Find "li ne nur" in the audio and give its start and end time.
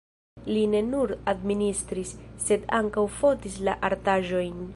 0.45-1.13